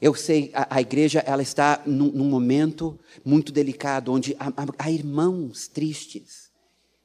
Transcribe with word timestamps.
Eu 0.00 0.14
sei, 0.14 0.50
a, 0.54 0.76
a 0.76 0.80
igreja 0.80 1.20
ela 1.20 1.42
está 1.42 1.82
num, 1.86 2.10
num, 2.10 2.28
momento 2.28 2.98
muito 3.24 3.52
delicado, 3.52 4.12
onde 4.12 4.36
há, 4.38 4.52
há 4.78 4.90
irmãos 4.90 5.68
tristes, 5.68 6.50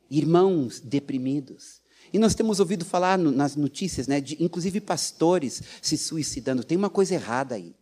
irmãos 0.10 0.80
deprimidos. 0.80 1.82
E 2.12 2.18
nós 2.18 2.34
temos 2.34 2.60
ouvido 2.60 2.84
falar 2.84 3.18
no, 3.18 3.32
nas 3.32 3.56
notícias, 3.56 4.08
né, 4.08 4.20
de, 4.20 4.44
inclusive 4.44 4.82
pastores 4.82 5.62
se 5.82 5.98
suicidando. 5.98 6.64
Tem 6.64 6.78
uma 6.78 6.90
coisa 6.90 7.14
errada 7.14 7.56
aí. 7.56 7.76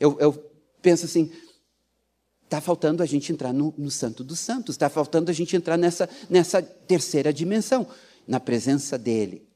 Eu, 0.00 0.18
eu 0.18 0.32
penso 0.80 1.04
assim, 1.04 1.30
está 2.42 2.60
faltando 2.60 3.02
a 3.02 3.06
gente 3.06 3.32
entrar 3.32 3.52
no, 3.52 3.72
no 3.78 3.90
Santo 3.90 4.24
dos 4.24 4.40
Santos, 4.40 4.74
está 4.74 4.88
faltando 4.88 5.30
a 5.30 5.34
gente 5.34 5.54
entrar 5.54 5.76
nessa, 5.76 6.08
nessa 6.28 6.60
terceira 6.60 7.32
dimensão, 7.32 7.86
na 8.26 8.40
presença 8.40 8.98
dEle. 8.98 9.51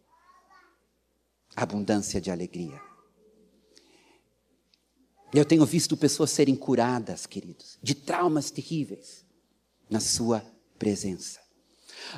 Abundância 1.57 2.21
de 2.21 2.31
alegria. 2.31 2.81
Eu 5.35 5.45
tenho 5.45 5.67
visto 5.67 5.97
pessoas 5.97 6.31
serem 6.31 6.55
curadas, 6.55 7.27
queridos, 7.27 7.79
de 7.83 7.95
traumas 7.95 8.51
terríveis, 8.51 9.25
na 9.89 10.01
Sua 10.01 10.45
presença. 10.79 11.41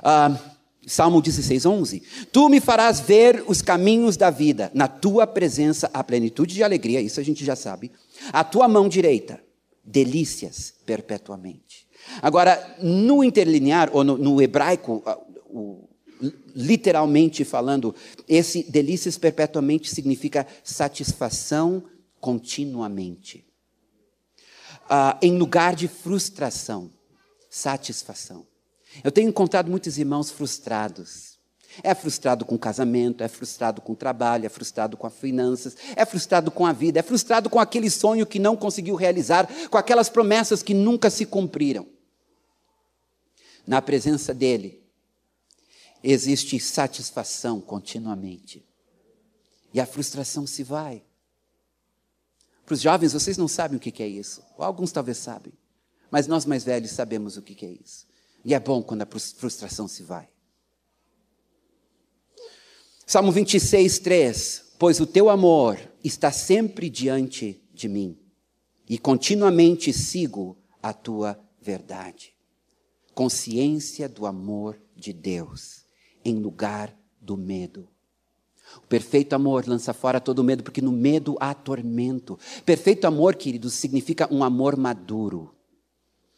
Ah, 0.03 0.39
Salmo 0.87 1.21
16, 1.21 1.67
11. 1.67 2.03
Tu 2.33 2.49
me 2.49 2.61
farás 2.61 3.01
ver 3.01 3.45
os 3.47 3.61
caminhos 3.61 4.17
da 4.17 4.31
vida, 4.31 4.71
na 4.75 4.89
tua 4.89 5.27
presença 5.27 5.91
a 5.93 6.03
plenitude 6.03 6.55
de 6.55 6.63
alegria, 6.63 7.01
isso 7.01 7.21
a 7.21 7.23
gente 7.23 7.45
já 7.45 7.55
sabe. 7.55 7.93
A 8.33 8.43
tua 8.43 8.67
mão 8.67 8.89
direita, 8.89 9.43
delícias 9.85 10.75
perpetuamente. 10.87 11.87
Agora, 12.23 12.77
no 12.81 13.23
interlinear, 13.23 13.91
ou 13.93 14.03
no, 14.03 14.17
no 14.17 14.41
hebraico, 14.41 15.03
ah, 15.05 15.19
o, 15.47 15.89
literalmente 16.55 17.45
falando, 17.45 17.95
esse 18.29 18.63
delícias 18.71 19.17
perpetuamente 19.17 19.91
significa 19.91 20.47
satisfação 20.65 21.83
continuamente. 22.21 23.45
Ah, 24.89 25.19
em 25.21 25.37
lugar 25.37 25.75
de 25.75 25.87
frustração, 25.87 26.91
satisfação. 27.51 28.47
Eu 29.05 29.13
tenho 29.13 29.29
encontrado 29.29 29.71
muitos 29.71 29.99
irmãos 29.99 30.31
frustrados. 30.31 31.39
É 31.83 31.95
frustrado 31.95 32.45
com 32.45 32.57
o 32.57 32.59
casamento, 32.59 33.23
é 33.23 33.29
frustrado 33.29 33.81
com 33.81 33.93
o 33.93 33.97
trabalho, 33.97 34.47
é 34.47 34.49
frustrado 34.49 34.97
com 34.97 35.07
as 35.07 35.15
finanças, 35.15 35.77
é 35.95 36.05
frustrado 36.05 36.51
com 36.51 36.67
a 36.67 36.73
vida, 36.73 36.99
é 36.99 37.03
frustrado 37.03 37.49
com 37.49 37.61
aquele 37.61 37.89
sonho 37.89 38.27
que 38.27 38.39
não 38.39 38.57
conseguiu 38.57 38.97
realizar, 38.97 39.49
com 39.69 39.79
aquelas 39.79 40.09
promessas 40.09 40.63
que 40.63 40.75
nunca 40.75 41.09
se 41.11 41.25
cumpriram. 41.25 41.87
Na 43.67 43.81
presença 43.83 44.35
dele, 44.35 44.88
existe 46.03 46.59
satisfação 46.61 47.61
continuamente. 47.61 48.65
E 49.73 49.81
a 49.81 49.87
frustração 49.87 50.47
se 50.47 50.63
vai. 50.63 51.03
Para 52.65 52.75
os 52.75 52.81
jovens, 52.81 53.13
vocês 53.13 53.37
não 53.37 53.49
sabem 53.49 53.77
o 53.77 53.81
que 53.81 54.03
é 54.03 54.07
isso. 54.07 54.43
Ou 54.57 54.65
alguns 54.65 54.93
talvez 54.93 55.19
sabem. 55.19 55.53
Mas 56.11 56.27
nós 56.27 56.45
mais 56.45 56.65
velhos 56.65 56.91
sabemos 56.91 57.37
o 57.37 57.43
que 57.43 57.65
é 57.65 57.71
isso. 57.71 58.07
E 58.45 58.55
é 58.55 58.61
bom 58.61 58.83
quando 58.83 59.03
a 59.03 59.07
frustração 59.07 59.89
se 59.89 60.03
vai. 60.03 60.29
Salmo 63.07 63.33
26, 63.33 63.99
3. 64.01 64.65
Pois 64.79 65.01
o 65.01 65.07
teu 65.07 65.29
amor 65.29 65.79
está 66.05 66.31
sempre 66.31 66.89
diante 66.89 67.61
de 67.73 67.89
mim, 67.89 68.19
e 68.89 68.99
continuamente 68.99 69.93
sigo 69.93 70.57
a 70.83 70.93
tua 70.93 71.39
verdade. 71.61 72.35
Consciência 73.15 74.09
do 74.09 74.27
amor 74.27 74.81
de 74.95 75.13
Deus, 75.13 75.85
em 76.25 76.37
lugar 76.37 76.95
do 77.21 77.37
medo. 77.37 77.89
O 78.77 78.87
perfeito 78.87 79.35
amor 79.35 79.67
lança 79.67 79.95
fora 79.95 80.21
todo 80.21 80.45
medo, 80.45 80.63
porque 80.63 80.83
no 80.83 80.93
medo 80.93 81.37
há 81.41 81.55
tormento. 81.55 82.39
Perfeito 82.65 83.07
amor, 83.07 83.35
queridos, 83.35 83.75
significa 83.75 84.29
um 84.33 84.45
amor 84.45 84.77
maduro. 84.77 85.55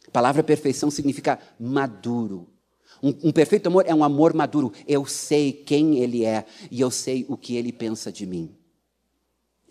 A 0.07 0.11
palavra 0.11 0.43
perfeição 0.43 0.89
significa 0.89 1.39
maduro. 1.59 2.47
Um, 3.01 3.29
um, 3.29 3.31
perfeito 3.31 3.67
amor 3.67 3.85
é 3.87 3.93
um 3.93 4.03
amor 4.03 4.33
maduro. 4.33 4.71
Eu 4.87 5.05
sei 5.05 5.51
quem 5.51 5.97
Ele 5.97 6.23
é 6.25 6.45
e 6.69 6.79
eu 6.79 6.91
sei 6.91 7.25
o 7.27 7.35
que 7.35 7.55
Ele 7.55 7.71
pensa 7.71 8.11
de 8.11 8.25
mim. 8.25 8.55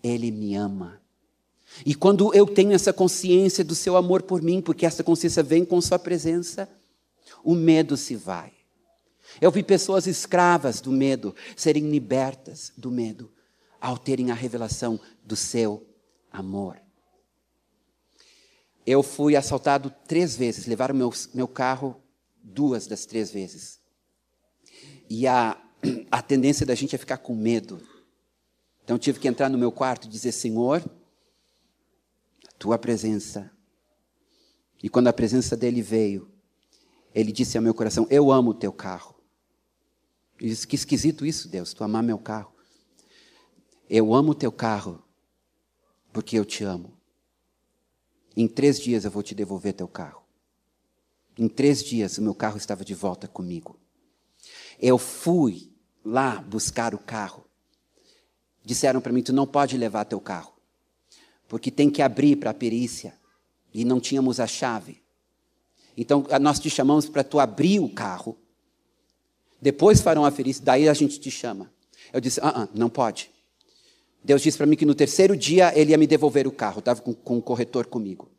Ele 0.03 0.31
me 0.31 0.55
ama. 0.55 1.01
E 1.87 1.95
quando 1.95 2.35
eu 2.35 2.47
tenho 2.47 2.73
essa 2.73 2.93
consciência 2.93 3.63
do 3.63 3.75
seu 3.75 3.97
amor 3.97 4.23
por 4.23 4.43
mim, 4.43 4.61
porque 4.61 4.85
essa 4.85 5.05
consciência 5.05 5.43
vem 5.43 5.65
com 5.65 5.81
Sua 5.81 5.99
presença, 5.99 6.69
o 7.45 7.55
medo 7.55 7.97
se 7.97 8.17
vai. 8.17 8.53
Eu 9.41 9.51
vi 9.51 9.63
pessoas 9.63 10.07
escravas 10.07 10.81
do 10.81 10.93
medo 10.93 11.35
serem 11.57 11.91
libertas 11.91 12.73
do 12.77 12.91
medo 12.91 13.33
ao 13.81 13.97
terem 13.97 14.31
a 14.31 14.35
revelação 14.35 15.01
do 15.25 15.35
seu 15.35 15.87
amor. 16.31 16.81
Eu 18.87 19.03
fui 19.03 19.37
assaltado 19.37 19.93
três 20.07 20.37
vezes, 20.37 20.67
levaram 20.67 20.95
meu, 20.95 21.11
meu 21.33 21.49
carro 21.49 21.97
duas 22.43 22.87
das 22.87 23.07
três 23.07 23.31
vezes. 23.31 23.81
E 25.09 25.27
a, 25.27 25.61
a 26.11 26.21
tendência 26.21 26.67
da 26.67 26.75
gente 26.75 26.95
é 26.95 26.99
ficar 26.99 27.19
com 27.19 27.35
medo. 27.35 27.81
Então 28.85 28.99
tive 28.99 29.19
que 29.19 29.29
entrar 29.29 29.49
no 29.49 29.59
meu 29.59 29.73
quarto 29.73 30.07
e 30.07 30.11
dizer: 30.11 30.33
Senhor, 30.33 30.83
a 32.47 32.53
tua 32.59 32.79
presença. 32.79 33.51
E 34.83 34.89
quando 34.89 35.09
a 35.09 35.13
presença 35.13 35.57
dele 35.57 35.83
veio, 35.83 36.31
ele 37.15 37.33
disse 37.33 37.57
ao 37.57 37.63
meu 37.63 37.75
coração: 37.75 38.07
Eu 38.11 38.31
amo 38.31 38.51
o 38.51 38.55
teu 38.55 38.73
carro. 38.73 39.20
Eu 40.41 40.49
disse: 40.49 40.67
Que 40.67 40.75
esquisito 40.75 41.27
isso, 41.27 41.49
Deus, 41.49 41.75
tu 41.75 41.85
amar 41.85 42.03
meu 42.03 42.19
carro. 42.19 42.53
Eu 43.89 44.15
amo 44.15 44.35
teu 44.35 44.51
carro 44.51 45.03
porque 46.13 46.39
eu 46.39 46.45
te 46.45 46.65
amo. 46.65 46.97
Em 48.37 48.49
três 48.49 48.79
dias 48.79 49.05
eu 49.05 49.11
vou 49.11 49.23
te 49.23 49.35
devolver 49.35 49.75
teu 49.75 49.89
carro. 49.89 50.23
Em 51.37 51.49
três 51.49 51.83
dias 51.83 52.19
o 52.19 52.23
meu 52.23 52.35
carro 52.35 52.57
estava 52.57 52.85
de 52.85 52.95
volta 52.95 53.29
comigo. 53.29 53.79
Eu 54.79 54.97
fui 54.97 55.73
lá 56.05 56.41
buscar 56.41 56.95
o 56.95 56.99
carro. 56.99 57.45
Disseram 58.65 59.01
para 59.01 59.13
mim: 59.13 59.23
tu 59.23 59.33
não 59.33 59.47
pode 59.47 59.77
levar 59.77 60.05
teu 60.05 60.21
carro, 60.21 60.55
porque 61.49 61.71
tem 61.71 61.91
que 61.91 62.03
abrir 62.03 62.37
para 62.37 62.51
a 62.51 62.55
perícia 62.55 63.19
e 63.75 63.85
não 63.85 64.01
tínhamos 64.01 64.41
a 64.41 64.47
chave. 64.47 65.03
Então 65.97 66.25
nós 66.41 66.59
te 66.59 66.71
chamamos 66.71 67.09
para 67.09 67.25
tu 67.25 67.39
abrir 67.39 67.81
o 67.81 67.89
carro. 67.89 68.39
Depois 69.61 70.01
farão 70.01 70.25
a 70.25 70.33
perícia, 70.33 70.65
daí 70.65 70.89
a 70.89 70.95
gente 70.95 71.21
te 71.21 71.31
chama. 71.31 71.71
Eu 72.13 72.21
disse: 72.21 72.41
ah, 72.41 72.63
ah 72.63 72.69
não 72.75 72.89
pode. 72.89 73.31
Deus 74.23 74.43
disse 74.43 74.57
para 74.57 74.67
mim 74.67 74.77
que 74.77 74.85
no 74.85 74.95
terceiro 74.95 75.37
dia 75.37 75.73
ele 75.79 75.93
ia 75.93 75.99
me 75.99 76.07
devolver 76.07 76.47
o 76.47 76.53
carro. 76.53 76.81
Estava 76.81 77.01
com, 77.01 77.15
com 77.15 77.39
o 77.39 77.43
corretor 77.43 77.87
comigo. 77.87 78.31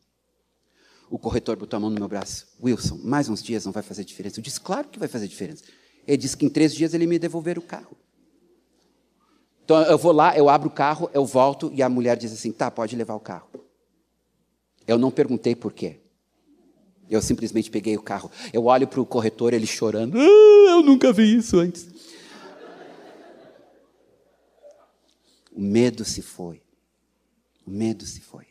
O 1.10 1.18
corretor 1.18 1.58
botou 1.58 1.78
a 1.78 1.80
mão 1.80 1.90
no 1.90 2.00
meu 2.00 2.08
braço. 2.08 2.48
Wilson, 2.64 3.00
mais 3.04 3.28
uns 3.28 3.44
dias 3.44 3.66
não 3.66 3.72
vai 3.72 3.84
fazer 3.84 4.06
diferença. 4.06 4.40
Eu 4.40 4.44
disse, 4.44 4.60
claro 4.60 4.88
que 4.88 4.98
vai 4.98 5.08
fazer 5.08 5.28
diferença. 5.28 5.64
Ele 6.08 6.18
disse 6.18 6.38
que 6.38 6.46
em 6.46 6.50
três 6.50 6.74
dias 6.74 6.94
ele 6.94 7.06
me 7.06 7.20
devolver 7.20 7.58
o 7.58 7.62
carro. 7.62 7.98
Então 9.64 9.82
eu 9.84 9.98
vou 9.98 10.12
lá, 10.12 10.38
eu 10.38 10.50
abro 10.50 10.70
o 10.70 10.72
carro, 10.72 11.10
eu 11.14 11.26
volto 11.26 11.72
e 11.74 11.82
a 11.82 11.90
mulher 11.90 12.18
diz 12.18 12.32
assim: 12.34 12.52
tá, 12.52 12.70
pode 12.70 12.96
levar 12.96 13.16
o 13.16 13.20
carro. 13.20 13.50
Eu 14.88 14.98
não 14.98 15.12
perguntei 15.12 15.56
por 15.56 15.72
quê. 15.72 16.01
Eu 17.12 17.22
simplesmente 17.22 17.70
peguei 17.70 17.98
o 17.98 18.02
carro. 18.02 18.32
Eu 18.54 18.66
olho 18.68 18.88
para 18.88 19.02
o 19.02 19.06
corretor, 19.06 19.54
ele 19.54 19.68
chorando. 19.68 20.18
Ah, 20.18 20.72
eu 20.72 20.82
nunca 20.82 21.12
vi 21.12 21.36
isso 21.36 21.60
antes. 21.60 21.90
O 25.52 25.60
medo 25.62 26.06
se 26.06 26.22
foi. 26.22 26.64
O 27.68 27.70
medo 27.70 28.06
se 28.06 28.22
foi. 28.22 28.48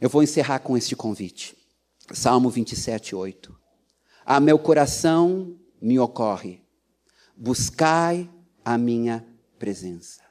Eu 0.00 0.08
vou 0.08 0.22
encerrar 0.22 0.60
com 0.60 0.78
este 0.78 0.96
convite. 0.96 1.54
Salmo 2.14 2.48
27, 2.48 3.14
8. 3.14 3.54
A 4.24 4.40
meu 4.40 4.58
coração 4.58 5.54
me 5.80 5.98
ocorre, 5.98 6.62
buscai 7.36 8.30
a 8.64 8.78
minha 8.78 9.26
presença. 9.58 10.22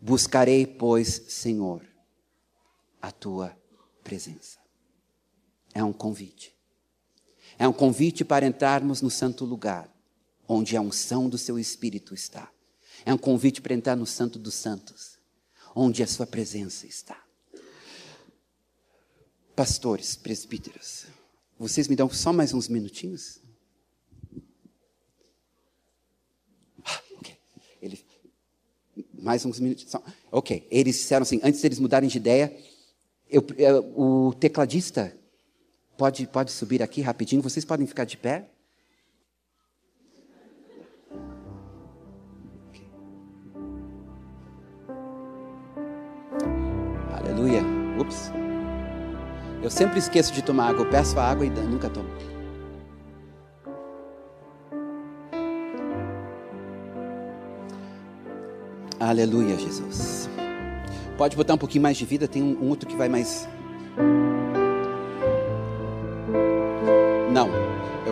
Buscarei, 0.00 0.66
pois, 0.66 1.08
Senhor, 1.28 1.82
a 3.02 3.12
tua 3.12 3.54
presença. 4.02 4.59
É 5.74 5.82
um 5.82 5.92
convite. 5.92 6.54
É 7.58 7.68
um 7.68 7.72
convite 7.72 8.24
para 8.24 8.46
entrarmos 8.46 9.02
no 9.02 9.10
santo 9.10 9.44
lugar, 9.44 9.88
onde 10.48 10.76
a 10.76 10.80
unção 10.80 11.28
do 11.28 11.36
seu 11.36 11.58
Espírito 11.58 12.14
está. 12.14 12.50
É 13.04 13.12
um 13.12 13.18
convite 13.18 13.60
para 13.60 13.74
entrar 13.74 13.96
no 13.96 14.06
Santo 14.06 14.38
dos 14.38 14.54
Santos, 14.54 15.18
onde 15.74 16.02
a 16.02 16.06
sua 16.06 16.26
presença 16.26 16.86
está. 16.86 17.22
Pastores, 19.54 20.16
presbíteros, 20.16 21.06
vocês 21.58 21.86
me 21.86 21.94
dão 21.94 22.08
só 22.08 22.32
mais 22.32 22.54
uns 22.54 22.68
minutinhos? 22.68 23.38
Ah. 26.82 27.02
Ele, 27.82 28.02
mais 29.12 29.44
uns 29.44 29.60
minutinhos. 29.60 29.94
Ok. 30.32 30.66
Eles 30.70 30.96
disseram 30.96 31.22
assim, 31.22 31.38
antes 31.42 31.60
deles 31.60 31.78
mudarem 31.78 32.08
de 32.08 32.16
ideia, 32.16 32.56
eu, 33.28 33.46
eu, 33.58 33.92
o 33.94 34.32
tecladista 34.32 35.14
Pode, 36.00 36.26
pode 36.26 36.50
subir 36.50 36.82
aqui 36.82 37.02
rapidinho, 37.02 37.42
vocês 37.42 37.62
podem 37.62 37.86
ficar 37.86 38.06
de 38.06 38.16
pé? 38.16 38.48
Aleluia. 47.12 47.60
Ups. 48.00 48.32
Eu 49.62 49.68
sempre 49.68 49.98
esqueço 49.98 50.32
de 50.32 50.40
tomar 50.40 50.70
água. 50.70 50.86
Eu 50.86 50.90
peço 50.90 51.20
a 51.20 51.22
água 51.22 51.44
e 51.44 51.50
nunca 51.50 51.90
tomo. 51.90 52.08
Aleluia, 58.98 59.58
Jesus. 59.58 60.30
Pode 61.18 61.36
botar 61.36 61.52
um 61.52 61.58
pouquinho 61.58 61.82
mais 61.82 61.98
de 61.98 62.06
vida, 62.06 62.26
tem 62.26 62.42
um 62.42 62.70
outro 62.70 62.88
que 62.88 62.96
vai 62.96 63.10
mais. 63.10 63.46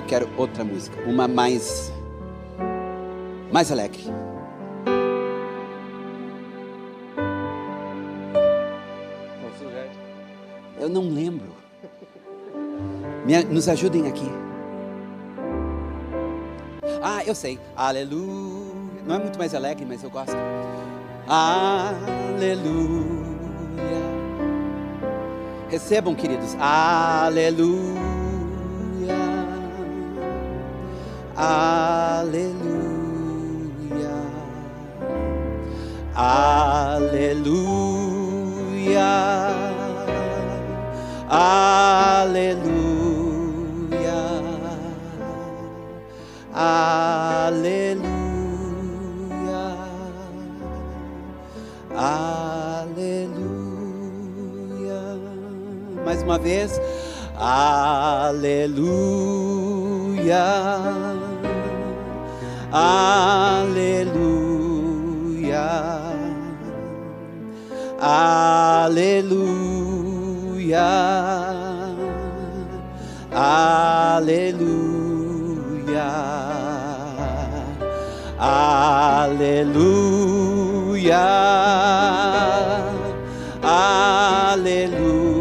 Quero 0.08 0.28
outra 0.37 0.64
música. 0.64 1.00
Uma 1.06 1.28
mais. 1.28 1.93
Mais 3.52 3.70
alegre. 3.70 4.05
Eu 10.81 10.88
não 10.88 11.02
lembro. 11.08 11.52
Me, 13.25 13.44
nos 13.44 13.69
ajudem 13.69 14.08
aqui. 14.08 14.28
Ah, 17.02 17.22
eu 17.26 17.34
sei. 17.34 17.61
Aleluia. 17.76 18.75
Não 19.06 19.16
é 19.16 19.19
muito 19.19 19.38
mais 19.38 19.54
alegre, 19.54 19.84
mas 19.87 20.02
eu 20.02 20.11
gosto. 20.11 20.37
Aleluia. 21.26 22.78
Recebam, 25.69 26.14
queridos. 26.14 26.56
Aleluia. 26.58 27.49
Aleluia. 27.49 28.07
Aleluia. 68.88 70.81
Aleluia. 73.31 74.88
Aleluia. 78.38 79.69
Aleluia. 84.49 85.35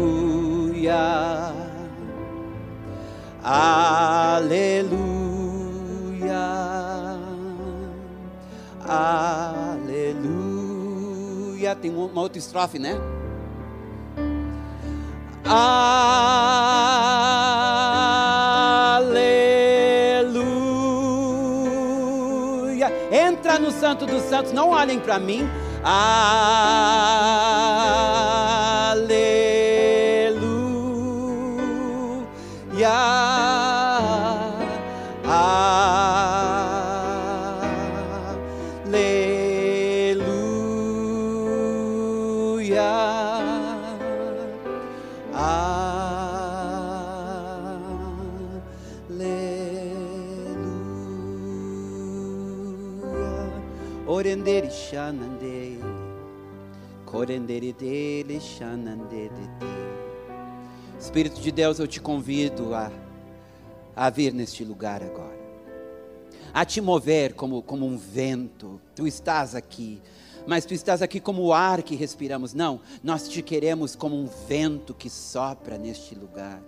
Aleluia. 3.42 4.78
Aleluia. 9.88 10.68
Tem 11.80 11.90
uma 11.90 12.20
outra 12.20 12.38
estrofe, 12.38 12.78
né? 12.78 13.07
Aleluia. 15.48 15.72
Entra 23.10 23.58
no 23.58 23.70
Santo 23.70 24.06
dos 24.06 24.22
Santos, 24.22 24.52
não 24.52 24.70
olhem 24.70 24.98
para 24.98 25.18
mim. 25.18 25.48
Aleluia. 25.82 27.47
Orenderi 54.06 54.70
shanande, 54.70 55.78
korenderi 57.04 57.72
dele 57.72 58.40
shanande 58.40 59.30
Espírito 60.98 61.40
de 61.40 61.52
Deus, 61.52 61.78
eu 61.78 61.86
te 61.86 62.00
convido 62.00 62.74
a, 62.74 62.90
a 63.94 64.10
vir 64.10 64.34
neste 64.34 64.64
lugar 64.64 65.02
agora, 65.02 65.38
a 66.52 66.64
te 66.64 66.80
mover 66.80 67.34
como, 67.34 67.62
como 67.62 67.86
um 67.86 67.96
vento. 67.96 68.80
Tu 68.96 69.06
estás 69.06 69.54
aqui, 69.54 70.02
mas 70.46 70.64
tu 70.64 70.74
estás 70.74 71.00
aqui 71.00 71.20
como 71.20 71.42
o 71.42 71.52
ar 71.52 71.82
que 71.82 71.94
respiramos. 71.94 72.52
Não, 72.52 72.80
nós 73.02 73.28
te 73.28 73.40
queremos 73.42 73.94
como 73.94 74.16
um 74.16 74.26
vento 74.48 74.92
que 74.92 75.08
sopra 75.08 75.78
neste 75.78 76.14
lugar. 76.16 76.60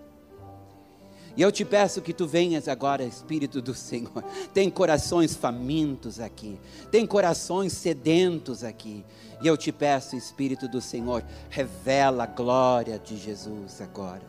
E 1.35 1.41
eu 1.41 1.51
te 1.51 1.63
peço 1.63 2.01
que 2.01 2.13
tu 2.13 2.27
venhas 2.27 2.67
agora, 2.67 3.03
Espírito 3.03 3.61
do 3.61 3.73
Senhor. 3.73 4.23
Tem 4.53 4.69
corações 4.69 5.35
famintos 5.35 6.19
aqui, 6.19 6.59
tem 6.91 7.05
corações 7.05 7.73
sedentos 7.73 8.63
aqui. 8.63 9.05
E 9.41 9.47
eu 9.47 9.57
te 9.57 9.71
peço, 9.71 10.15
Espírito 10.15 10.67
do 10.67 10.81
Senhor, 10.81 11.23
revela 11.49 12.25
a 12.25 12.27
glória 12.27 12.99
de 12.99 13.17
Jesus 13.17 13.81
agora. 13.81 14.21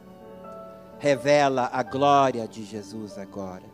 Revela 0.98 1.68
a 1.72 1.82
glória 1.82 2.46
de 2.46 2.64
Jesus 2.64 3.18
agora. 3.18 3.64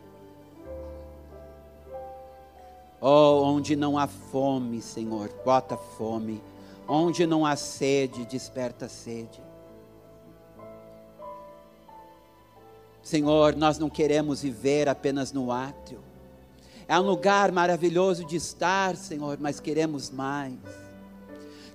Oh, 2.99 3.43
onde 3.43 3.75
não 3.75 3.97
há 3.97 4.07
fome, 4.07 4.81
Senhor, 4.81 5.29
bota 5.45 5.77
fome. 5.77 6.41
Onde 6.87 7.25
não 7.25 7.45
há 7.45 7.55
sede, 7.55 8.25
desperta 8.25 8.89
sede. 8.89 9.39
Senhor, 13.09 13.55
nós 13.55 13.79
não 13.79 13.89
queremos 13.89 14.43
viver 14.43 14.87
apenas 14.87 15.33
no 15.33 15.51
átrio. 15.51 15.99
É 16.87 16.99
um 16.99 17.01
lugar 17.01 17.51
maravilhoso 17.51 18.23
de 18.23 18.35
estar, 18.35 18.95
Senhor, 18.95 19.39
mas 19.41 19.59
queremos 19.59 20.11
mais. 20.11 20.53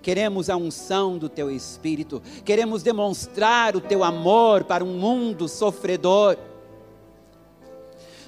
Queremos 0.01 0.49
a 0.49 0.57
unção 0.57 1.19
do 1.19 1.29
Teu 1.29 1.51
Espírito, 1.51 2.23
queremos 2.45 2.85
demonstrar 2.85 3.75
o 3.75 3.81
Teu 3.81 4.05
amor 4.05 4.63
para 4.63 4.85
um 4.85 4.97
mundo 4.97 5.49
sofredor. 5.49 6.37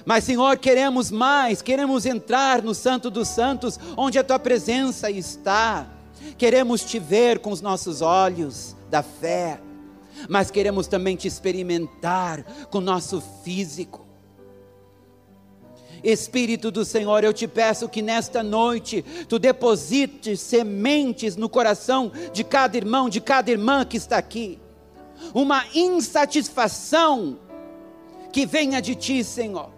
Mas, 0.05 0.25
Senhor, 0.25 0.57
queremos 0.57 1.09
mais, 1.09 1.61
queremos 1.61 2.05
entrar 2.05 2.61
no 2.61 2.75
Santo 2.75 3.09
dos 3.09 3.29
Santos, 3.29 3.79
onde 3.95 4.19
a 4.19 4.23
Tua 4.23 4.37
presença 4.37 5.09
está. 5.09 5.87
Queremos 6.37 6.83
te 6.83 6.99
ver 6.99 7.39
com 7.39 7.51
os 7.51 7.61
nossos 7.61 8.01
olhos 8.01 8.75
da 8.89 9.01
fé 9.01 9.61
mas 10.29 10.51
queremos 10.51 10.87
também 10.87 11.15
te 11.15 11.27
experimentar 11.27 12.43
com 12.69 12.79
nosso 12.79 13.21
físico. 13.43 14.05
Espírito 16.03 16.69
do 16.69 16.85
Senhor, 16.85 17.23
eu 17.23 17.33
te 17.33 17.47
peço 17.47 17.89
que 17.89 18.01
nesta 18.01 18.43
noite 18.43 19.03
tu 19.27 19.39
deposites 19.39 20.39
sementes 20.39 21.35
no 21.35 21.49
coração 21.49 22.11
de 22.31 22.43
cada 22.43 22.77
irmão, 22.77 23.09
de 23.09 23.19
cada 23.19 23.49
irmã 23.49 23.83
que 23.83 23.97
está 23.97 24.17
aqui, 24.17 24.59
uma 25.33 25.65
insatisfação 25.73 27.39
que 28.31 28.45
venha 28.45 28.81
de 28.81 28.93
ti, 28.93 29.23
Senhor, 29.23 29.69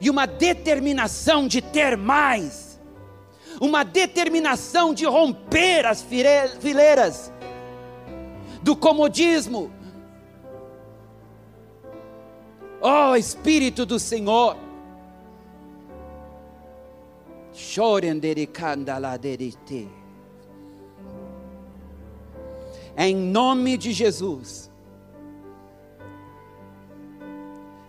e 0.00 0.08
uma 0.08 0.26
determinação 0.26 1.46
de 1.46 1.60
ter 1.60 1.96
mais, 1.96 2.80
uma 3.60 3.84
determinação 3.84 4.94
de 4.94 5.04
romper 5.04 5.86
as 5.86 6.02
fileiras 6.02 7.30
do 8.64 8.74
comodismo. 8.74 9.70
Oh 12.80 13.14
Espírito 13.14 13.84
do 13.84 13.98
Senhor, 13.98 14.56
em 22.96 23.14
nome 23.14 23.76
de 23.76 23.92
Jesus, 23.92 24.70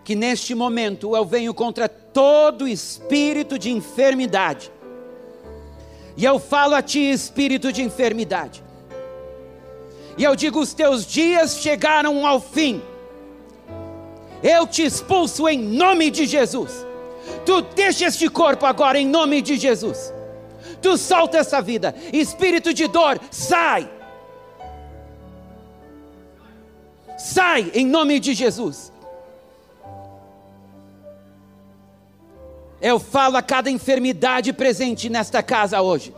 que 0.03 0.13
neste 0.13 0.53
momento 0.53 1.15
eu 1.15 1.23
venho 1.23 1.53
contra 1.53 1.87
todo 1.87 2.67
espírito 2.67 3.57
de 3.57 3.71
enfermidade, 3.71 4.71
e 6.17 6.25
eu 6.25 6.37
falo 6.37 6.75
a 6.75 6.81
ti, 6.81 6.99
espírito 6.99 7.71
de 7.71 7.81
enfermidade, 7.81 8.63
E 10.17 10.23
eu 10.23 10.35
digo: 10.35 10.59
os 10.59 10.73
teus 10.73 11.05
dias 11.05 11.59
chegaram 11.59 12.25
ao 12.25 12.39
fim. 12.39 12.81
Eu 14.41 14.67
te 14.67 14.83
expulso 14.85 15.47
em 15.47 15.57
nome 15.57 16.11
de 16.11 16.25
Jesus. 16.25 16.85
Tu 17.45 17.61
deixa 17.61 18.05
este 18.05 18.29
corpo 18.29 18.65
agora 18.65 18.99
em 18.99 19.07
nome 19.07 19.41
de 19.41 19.57
Jesus. 19.57 20.13
Tu 20.81 20.97
solta 20.97 21.37
essa 21.37 21.61
vida. 21.61 21.95
Espírito 22.13 22.73
de 22.73 22.87
dor, 22.87 23.19
sai. 23.31 23.89
Sai 27.17 27.71
em 27.73 27.85
nome 27.85 28.19
de 28.19 28.33
Jesus. 28.33 28.91
Eu 32.81 32.99
falo 32.99 33.37
a 33.37 33.41
cada 33.41 33.71
enfermidade 33.71 34.53
presente 34.53 35.09
nesta 35.09 35.41
casa 35.41 35.81
hoje. 35.81 36.13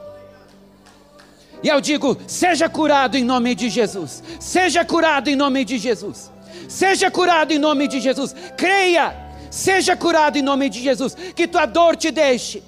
E 1.64 1.68
eu 1.68 1.82
digo: 1.82 2.18
seja 2.28 2.70
curado 2.70 3.18
em 3.18 3.24
nome 3.24 3.56
de 3.56 3.70
Jesus. 3.70 4.24
Seja 4.40 4.86
curado 4.86 5.30
em 5.30 5.36
nome 5.36 5.66
de 5.66 5.78
Jesus. 5.78 6.32
Seja 6.68 7.10
curado 7.10 7.52
em 7.52 7.60
nome 7.60 7.88
de 7.88 8.00
Jesus. 8.00 8.36
Creia. 8.56 9.16
Seja 9.50 9.96
curado 9.96 10.38
em 10.38 10.42
nome 10.42 10.70
de 10.70 10.82
Jesus. 10.82 11.16
Que 11.36 11.48
tua 11.48 11.66
dor 11.66 11.96
te 11.96 12.12
deixe. 12.12 12.64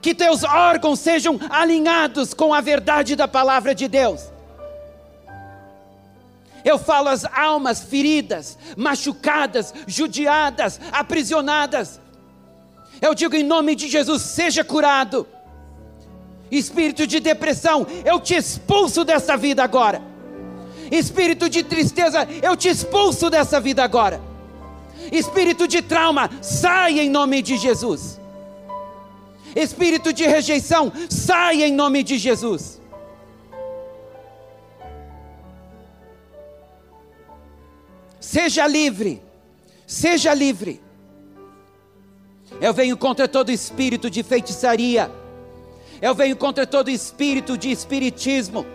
Que 0.00 0.14
teus 0.14 0.42
órgãos 0.42 0.98
sejam 1.00 1.38
alinhados 1.48 2.34
com 2.34 2.52
a 2.52 2.60
verdade 2.60 3.16
da 3.16 3.28
palavra 3.28 3.74
de 3.74 3.88
Deus. 3.88 4.32
Eu 6.64 6.78
falo 6.78 7.10
as 7.10 7.26
almas 7.26 7.84
feridas, 7.84 8.58
machucadas, 8.76 9.74
judiadas, 9.86 10.80
aprisionadas. 10.90 12.00
Eu 13.02 13.14
digo 13.14 13.36
em 13.36 13.42
nome 13.42 13.74
de 13.74 13.88
Jesus: 13.88 14.22
seja 14.22 14.64
curado. 14.64 15.26
Espírito 16.58 17.04
de 17.04 17.18
depressão, 17.18 17.84
eu 18.04 18.20
te 18.20 18.34
expulso 18.36 19.04
dessa 19.04 19.36
vida 19.36 19.64
agora. 19.64 20.00
Espírito 20.88 21.48
de 21.48 21.64
tristeza, 21.64 22.28
eu 22.42 22.56
te 22.56 22.68
expulso 22.68 23.28
dessa 23.28 23.60
vida 23.60 23.82
agora. 23.82 24.20
Espírito 25.10 25.66
de 25.66 25.82
trauma, 25.82 26.30
sai 26.40 27.00
em 27.00 27.10
nome 27.10 27.42
de 27.42 27.56
Jesus. 27.56 28.20
Espírito 29.56 30.12
de 30.12 30.24
rejeição, 30.26 30.92
sai 31.10 31.64
em 31.64 31.72
nome 31.72 32.04
de 32.04 32.18
Jesus. 32.18 32.80
Seja 38.20 38.64
livre, 38.68 39.20
seja 39.84 40.32
livre. 40.32 40.80
Eu 42.60 42.72
venho 42.72 42.96
contra 42.96 43.26
todo 43.26 43.50
espírito 43.50 44.08
de 44.08 44.22
feitiçaria. 44.22 45.23
Eu 46.04 46.14
venho 46.14 46.36
contra 46.36 46.66
todo 46.66 46.90
espírito 46.90 47.56
de 47.56 47.70
espiritismo. 47.70 48.66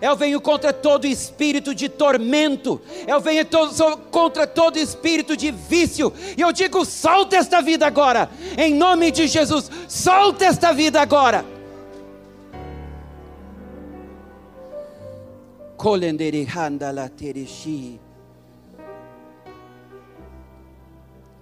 Eu 0.00 0.14
venho 0.14 0.40
contra 0.40 0.72
todo 0.72 1.08
espírito 1.08 1.74
de 1.74 1.88
tormento. 1.88 2.80
Eu 3.04 3.20
venho 3.20 3.44
todo, 3.44 3.96
contra 4.12 4.46
todo 4.46 4.78
espírito 4.78 5.36
de 5.36 5.50
vício. 5.50 6.12
E 6.36 6.40
eu 6.40 6.52
digo: 6.52 6.84
solta 6.84 7.34
esta 7.34 7.60
vida 7.60 7.84
agora. 7.84 8.30
Em 8.56 8.72
nome 8.72 9.10
de 9.10 9.26
Jesus, 9.26 9.68
solta 9.88 10.44
esta 10.44 10.72
vida 10.72 11.00
agora. 11.00 11.44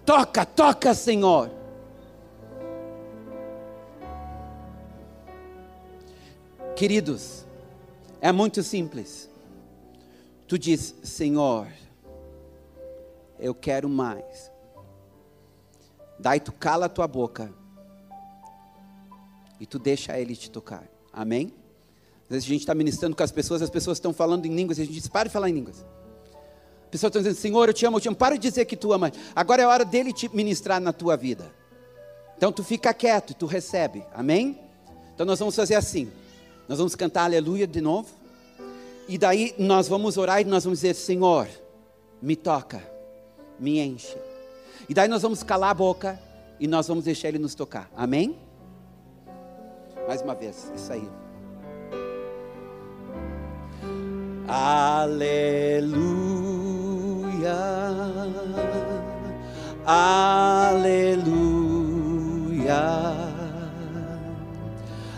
Toca, 0.06 0.46
toca, 0.46 0.94
Senhor. 0.94 1.65
Queridos, 6.76 7.46
é 8.20 8.30
muito 8.30 8.62
simples. 8.62 9.30
Tu 10.46 10.58
diz, 10.58 10.94
Senhor, 11.02 11.66
eu 13.38 13.54
quero 13.54 13.88
mais. 13.88 14.52
Daí 16.18 16.38
tu 16.38 16.52
cala 16.52 16.84
a 16.84 16.88
tua 16.90 17.08
boca 17.08 17.50
e 19.58 19.64
tu 19.64 19.78
deixa 19.78 20.20
ele 20.20 20.36
te 20.36 20.50
tocar. 20.50 20.86
Amém? 21.10 21.50
Às 22.24 22.28
vezes 22.28 22.44
a 22.44 22.48
gente 22.48 22.60
está 22.60 22.74
ministrando 22.74 23.16
com 23.16 23.22
as 23.22 23.32
pessoas, 23.32 23.62
as 23.62 23.70
pessoas 23.70 23.96
estão 23.96 24.12
falando 24.12 24.44
em 24.44 24.54
línguas, 24.54 24.76
e 24.76 24.82
a 24.82 24.84
gente 24.84 24.94
diz, 24.94 25.08
para 25.08 25.28
de 25.28 25.32
falar 25.32 25.48
em 25.48 25.54
línguas. 25.54 25.82
A 26.84 26.88
pessoa 26.90 27.08
está 27.08 27.20
dizendo, 27.20 27.36
Senhor, 27.36 27.68
eu 27.68 27.74
te 27.74 27.86
amo, 27.86 27.96
eu 27.96 28.00
te 28.02 28.08
amo. 28.08 28.16
Para 28.16 28.34
de 28.34 28.42
dizer 28.42 28.66
que 28.66 28.76
tu 28.76 28.92
ama. 28.92 29.10
Agora 29.34 29.62
é 29.62 29.66
hora 29.66 29.84
dele 29.84 30.12
te 30.12 30.28
ministrar 30.28 30.78
na 30.78 30.92
tua 30.92 31.16
vida. 31.16 31.50
Então 32.36 32.52
tu 32.52 32.62
fica 32.62 32.92
quieto 32.92 33.30
e 33.30 33.34
tu 33.34 33.46
recebe. 33.46 34.04
Amém? 34.12 34.60
Então 35.14 35.24
nós 35.24 35.38
vamos 35.38 35.56
fazer 35.56 35.74
assim. 35.74 36.12
Nós 36.68 36.78
vamos 36.78 36.94
cantar 36.94 37.24
aleluia 37.24 37.66
de 37.66 37.80
novo. 37.80 38.08
E 39.08 39.16
daí 39.16 39.54
nós 39.58 39.86
vamos 39.88 40.16
orar 40.16 40.40
e 40.40 40.44
nós 40.44 40.64
vamos 40.64 40.80
dizer: 40.80 40.94
Senhor, 40.94 41.48
me 42.20 42.34
toca, 42.34 42.82
me 43.58 43.78
enche. 43.78 44.16
E 44.88 44.94
daí 44.94 45.08
nós 45.08 45.22
vamos 45.22 45.42
calar 45.42 45.70
a 45.70 45.74
boca 45.74 46.20
e 46.58 46.66
nós 46.66 46.88
vamos 46.88 47.04
deixar 47.04 47.28
Ele 47.28 47.38
nos 47.38 47.54
tocar. 47.54 47.90
Amém? 47.96 48.36
Mais 50.08 50.22
uma 50.22 50.34
vez, 50.34 50.72
isso 50.74 50.92
aí. 50.92 51.08
Aleluia, 54.48 55.86
aleluia. 59.84 61.26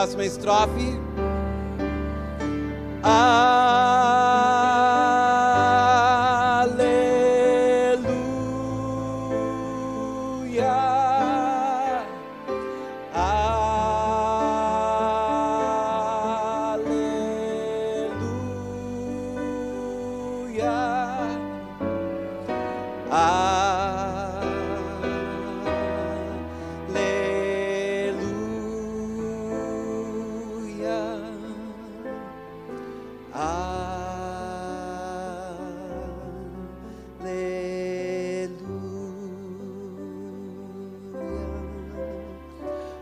Próxima 0.00 0.24
estrofe. 0.24 0.98
Aleluia. 3.02 3.99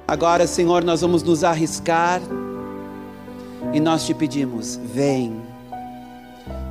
Agora, 0.08 0.46
Senhor, 0.46 0.82
nós 0.82 1.02
vamos 1.02 1.22
nos 1.22 1.44
arriscar 1.44 2.22
e 3.74 3.78
nós 3.78 4.06
te 4.06 4.14
pedimos: 4.14 4.80
vem, 4.82 5.38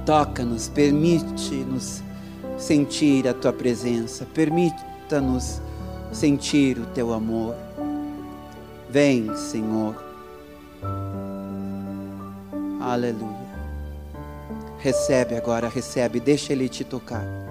toca-nos, 0.08 0.67
permite-nos 0.67 2.01
sentir 2.58 3.27
a 3.27 3.36
tua 3.36 3.53
presença, 3.53 4.25
permita-nos 4.34 5.62
sentir 6.12 6.79
o 6.79 6.86
teu 6.88 7.13
amor. 7.13 7.56
Vem, 8.89 9.36
Senhor. 9.36 9.96
Aleluia. 12.82 13.48
Recebe 14.79 15.36
agora, 15.36 15.70
recebe, 15.70 16.20
deixa 16.20 16.53
Ele 16.53 16.67
te 16.67 16.84
tocar. 16.84 17.47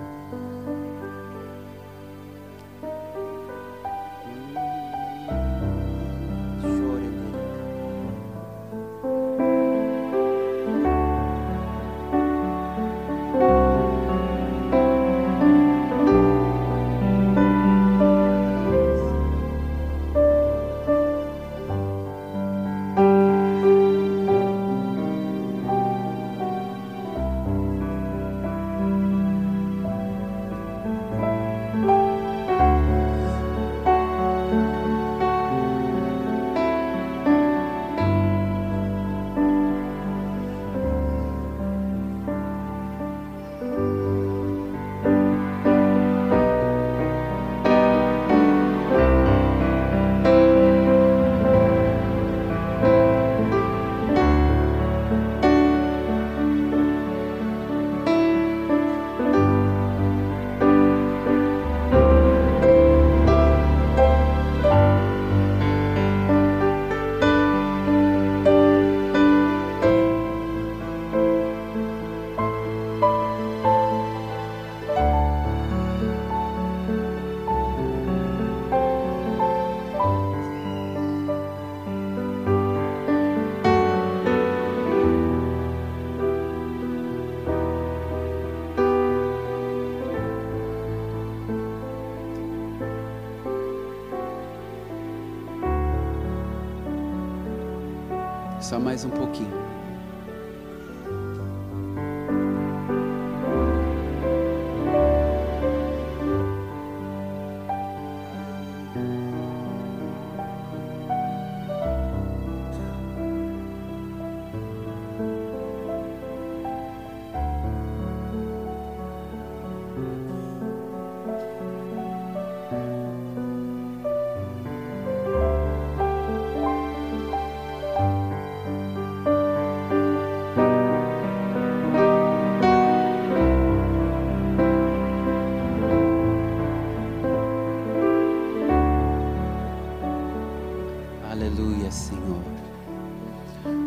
Só 98.67 98.81
mais 98.81 99.05
um 99.05 99.11
pouquinho. 99.11 99.66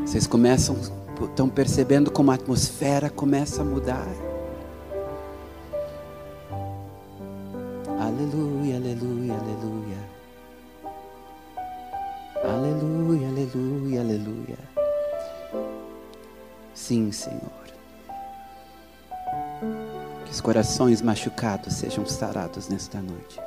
Vocês 0.09 0.25
começam, 0.25 0.75
estão 1.21 1.47
percebendo 1.47 2.09
como 2.09 2.31
a 2.31 2.33
atmosfera 2.33 3.11
começa 3.11 3.61
a 3.61 3.63
mudar. 3.63 4.07
Aleluia, 7.99 8.77
aleluia, 8.77 9.35
aleluia. 9.35 9.97
Aleluia, 12.43 13.27
aleluia, 13.27 14.01
aleluia. 14.01 14.57
Sim, 16.73 17.11
Senhor. 17.11 17.69
Que 20.25 20.31
os 20.31 20.41
corações 20.41 21.03
machucados 21.03 21.75
sejam 21.75 22.03
sarados 22.07 22.67
nesta 22.67 22.99
noite. 22.99 23.39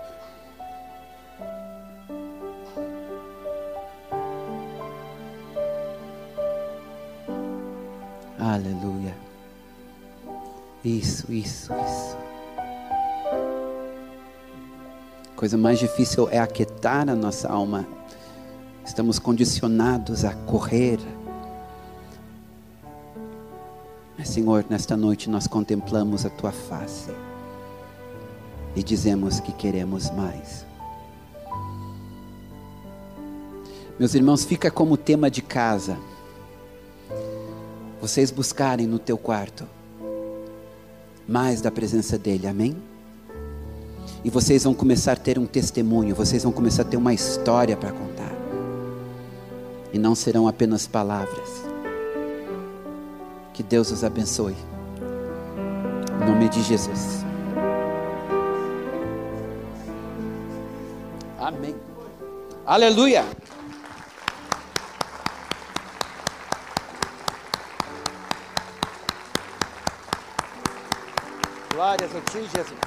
Aleluia. 8.62 9.12
Isso, 10.84 11.32
isso, 11.32 11.72
isso. 11.72 12.16
Coisa 15.34 15.58
mais 15.58 15.80
difícil 15.80 16.28
é 16.30 16.38
aquietar 16.38 17.08
a 17.08 17.16
nossa 17.16 17.48
alma. 17.48 17.84
Estamos 18.86 19.18
condicionados 19.18 20.24
a 20.24 20.32
correr. 20.32 21.00
Mas, 24.16 24.28
Senhor, 24.28 24.64
nesta 24.70 24.96
noite 24.96 25.28
nós 25.28 25.48
contemplamos 25.48 26.24
a 26.24 26.30
tua 26.30 26.52
face 26.52 27.10
e 28.76 28.82
dizemos 28.82 29.40
que 29.40 29.50
queremos 29.50 30.08
mais. 30.12 30.64
Meus 33.98 34.14
irmãos, 34.14 34.44
fica 34.44 34.70
como 34.70 34.96
tema 34.96 35.28
de 35.28 35.42
casa 35.42 35.98
vocês 38.02 38.32
buscarem 38.32 38.84
no 38.84 38.98
teu 38.98 39.16
quarto 39.16 39.64
mais 41.28 41.60
da 41.60 41.70
presença 41.70 42.18
dele, 42.18 42.48
amém? 42.48 42.76
E 44.24 44.28
vocês 44.28 44.64
vão 44.64 44.74
começar 44.74 45.12
a 45.12 45.16
ter 45.16 45.38
um 45.38 45.46
testemunho, 45.46 46.12
vocês 46.12 46.42
vão 46.42 46.50
começar 46.50 46.82
a 46.82 46.84
ter 46.84 46.96
uma 46.96 47.14
história 47.14 47.76
para 47.76 47.92
contar. 47.92 48.32
E 49.92 49.98
não 50.00 50.16
serão 50.16 50.48
apenas 50.48 50.84
palavras. 50.84 51.48
Que 53.54 53.62
Deus 53.62 53.92
os 53.92 54.02
abençoe. 54.02 54.56
Em 56.20 56.28
nome 56.28 56.48
de 56.48 56.60
Jesus. 56.60 57.24
Amém. 61.38 61.76
Aleluia. 62.66 63.24
Glórias 72.12 72.28
a 72.28 72.30
ti, 72.30 72.40
Jesus. 72.40 72.78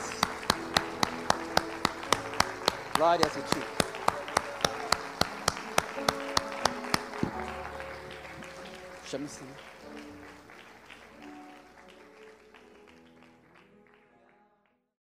Glórias 2.95 3.37
a 3.37 3.41
ti. 3.41 3.59
Chama-se. 9.09 9.74